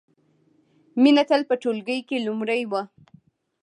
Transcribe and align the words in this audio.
مینه 1.01 1.23
تل 1.29 1.41
په 1.49 1.55
ټولګي 1.61 1.99
کې 2.07 2.17
لومړۍ 2.27 2.61
وه 2.71 2.83